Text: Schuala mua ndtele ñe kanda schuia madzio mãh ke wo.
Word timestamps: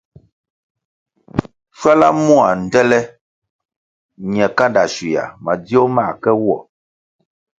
Schuala 1.77 2.07
mua 2.25 2.47
ndtele 2.61 2.99
ñe 4.33 4.45
kanda 4.57 4.83
schuia 4.93 5.23
madzio 5.43 5.81
mãh 5.95 6.13
ke 6.21 6.31
wo. 6.43 6.57